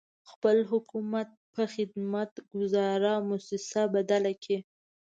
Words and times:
خپل 0.31 0.57
حکومت 0.71 1.29
په 1.53 1.63
خدمت 1.73 2.31
ګذاره 2.59 3.13
مؤسسه 3.27 3.81
بدل 3.93 4.23
کړي. 4.43 4.59